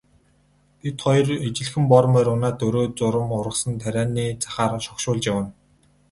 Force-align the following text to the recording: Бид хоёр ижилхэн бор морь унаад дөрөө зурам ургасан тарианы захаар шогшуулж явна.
Бид 0.81 0.97
хоёр 1.03 1.27
ижилхэн 1.47 1.85
бор 1.91 2.05
морь 2.11 2.31
унаад 2.33 2.55
дөрөө 2.61 2.85
зурам 2.99 3.29
ургасан 3.39 3.73
тарианы 3.83 4.25
захаар 4.43 4.71
шогшуулж 4.85 5.23
явна. 5.31 5.49